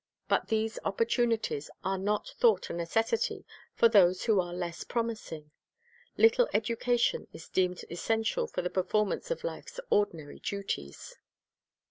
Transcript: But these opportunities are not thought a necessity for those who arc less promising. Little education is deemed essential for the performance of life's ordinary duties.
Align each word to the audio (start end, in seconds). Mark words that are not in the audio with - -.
But 0.27 0.47
these 0.47 0.79
opportunities 0.83 1.69
are 1.83 1.99
not 1.99 2.29
thought 2.29 2.71
a 2.71 2.73
necessity 2.73 3.45
for 3.75 3.87
those 3.87 4.23
who 4.23 4.39
arc 4.41 4.55
less 4.55 4.83
promising. 4.83 5.51
Little 6.17 6.49
education 6.55 7.27
is 7.33 7.47
deemed 7.47 7.85
essential 7.87 8.47
for 8.47 8.63
the 8.63 8.71
performance 8.71 9.29
of 9.29 9.43
life's 9.43 9.79
ordinary 9.91 10.39
duties. 10.39 11.17